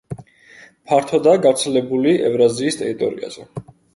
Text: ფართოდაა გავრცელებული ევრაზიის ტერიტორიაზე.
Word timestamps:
ფართოდაა 0.91 1.41
გავრცელებული 1.43 2.15
ევრაზიის 2.31 2.81
ტერიტორიაზე. 2.83 3.49